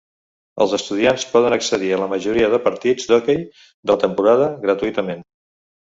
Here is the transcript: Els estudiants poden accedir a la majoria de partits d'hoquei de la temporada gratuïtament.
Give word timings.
Els 0.63 0.71
estudiants 0.77 1.25
poden 1.33 1.55
accedir 1.57 1.91
a 1.93 1.99
la 2.03 2.07
majoria 2.15 2.49
de 2.55 2.61
partits 2.69 3.07
d'hoquei 3.11 3.41
de 3.45 3.93
la 3.95 3.99
temporada 4.07 4.49
gratuïtament. 4.65 5.27